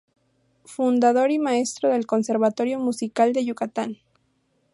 Fundador 0.65 1.29
y 1.29 1.37
maestro 1.37 1.89
del 1.89 2.07
Conservatorio 2.07 2.79
Musical 2.79 3.33
de 3.33 3.45
Yucatán. 3.45 3.97